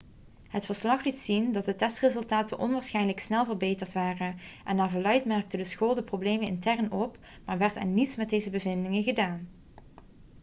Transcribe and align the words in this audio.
het 0.47 0.65
verslag 0.65 1.03
liet 1.03 1.19
zien 1.19 1.51
dat 1.51 1.65
de 1.65 1.75
testresultaten 1.75 2.57
onwaarschijnlijk 2.57 3.19
snel 3.19 3.45
verbeterd 3.45 3.93
waren 3.93 4.35
en 4.65 4.75
naar 4.75 4.89
verluidt 4.89 5.25
merkte 5.25 5.57
de 5.57 5.63
school 5.63 5.93
de 5.95 6.03
problemen 6.03 6.47
intern 6.47 6.91
op 6.91 7.17
maar 7.45 7.57
werd 7.57 7.75
er 7.75 7.85
niets 7.85 8.15
met 8.15 8.29
deze 8.29 8.49
bevindingen 8.49 9.03
gedaan 9.03 9.49